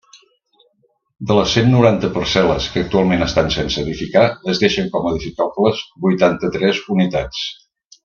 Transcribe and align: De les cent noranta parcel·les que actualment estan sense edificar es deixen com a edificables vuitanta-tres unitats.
De 1.31 1.35
les 1.39 1.53
cent 1.57 1.69
noranta 1.73 2.09
parcel·les 2.15 2.71
que 2.75 2.83
actualment 2.85 3.27
estan 3.27 3.53
sense 3.59 3.85
edificar 3.85 4.27
es 4.55 4.65
deixen 4.67 4.93
com 4.97 5.07
a 5.07 5.15
edificables 5.15 5.87
vuitanta-tres 6.09 6.85
unitats. 6.99 7.47